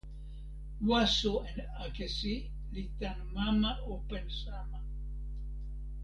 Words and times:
waso 0.89 1.33
en 1.49 1.57
akesi 1.85 2.35
li 2.73 2.83
tan 2.99 3.17
mama 3.35 3.71
open 3.93 4.25
sama. 4.41 4.79